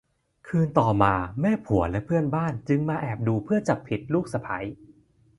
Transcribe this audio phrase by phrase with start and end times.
[0.47, 4.57] คืนต่อมาแม่ผัวและเพื่อนบ้านจึงมาแอบดูเพื่อจับผิดลูกสะใภ้